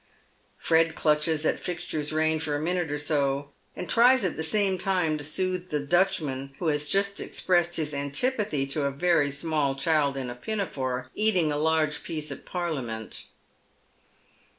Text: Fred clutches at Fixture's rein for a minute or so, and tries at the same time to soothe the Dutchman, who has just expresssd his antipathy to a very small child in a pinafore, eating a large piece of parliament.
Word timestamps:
Fred 0.57 0.95
clutches 0.95 1.45
at 1.45 1.59
Fixture's 1.59 2.11
rein 2.11 2.39
for 2.39 2.55
a 2.55 2.59
minute 2.59 2.91
or 2.91 2.97
so, 2.97 3.49
and 3.75 3.87
tries 3.87 4.23
at 4.23 4.35
the 4.35 4.41
same 4.43 4.79
time 4.79 5.15
to 5.19 5.23
soothe 5.23 5.69
the 5.69 5.79
Dutchman, 5.79 6.55
who 6.57 6.69
has 6.69 6.87
just 6.87 7.17
expresssd 7.17 7.75
his 7.75 7.93
antipathy 7.93 8.65
to 8.65 8.85
a 8.85 8.89
very 8.89 9.29
small 9.29 9.75
child 9.75 10.17
in 10.17 10.27
a 10.31 10.35
pinafore, 10.35 11.11
eating 11.13 11.51
a 11.51 11.55
large 11.55 12.01
piece 12.03 12.31
of 12.31 12.45
parliament. 12.45 13.27